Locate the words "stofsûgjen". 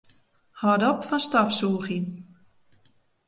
1.25-2.05